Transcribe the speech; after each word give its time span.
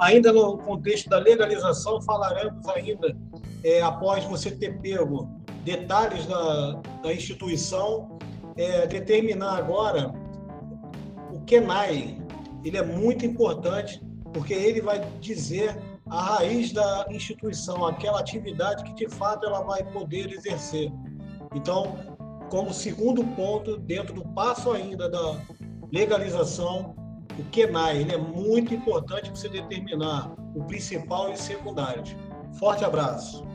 ainda 0.00 0.32
no 0.32 0.58
contexto 0.58 1.08
da 1.08 1.18
legalização, 1.18 2.00
falaremos 2.00 2.66
ainda, 2.68 3.16
é, 3.62 3.82
após 3.82 4.24
você 4.24 4.50
ter 4.50 4.80
pego 4.80 5.28
detalhes 5.62 6.26
da, 6.26 6.72
da 7.02 7.12
instituição, 7.12 8.18
é, 8.56 8.86
determinar 8.86 9.58
agora 9.58 10.12
o 11.32 11.40
KENAI. 11.40 12.18
Ele 12.64 12.76
é 12.76 12.82
muito 12.82 13.24
importante, 13.26 14.02
porque 14.32 14.54
ele 14.54 14.80
vai 14.80 15.00
dizer 15.20 15.78
a 16.08 16.22
raiz 16.22 16.72
da 16.72 17.06
instituição, 17.10 17.86
aquela 17.86 18.20
atividade 18.20 18.82
que 18.84 18.94
de 18.94 19.08
fato 19.08 19.46
ela 19.46 19.62
vai 19.62 19.84
poder 19.84 20.32
exercer. 20.32 20.90
Então, 21.54 21.96
como 22.50 22.72
segundo 22.72 23.24
ponto, 23.36 23.76
dentro 23.76 24.14
do 24.14 24.26
passo 24.30 24.72
ainda 24.72 25.08
da 25.08 25.36
legalização, 25.92 26.96
o 27.38 27.44
KENAI, 27.44 27.98
ele 27.98 28.12
é 28.12 28.18
muito 28.18 28.74
importante 28.74 29.30
você 29.30 29.48
determinar 29.48 30.32
o 30.54 30.64
principal 30.64 31.30
e 31.30 31.34
o 31.34 31.36
secundário. 31.36 32.02
Forte 32.58 32.84
abraço. 32.84 33.49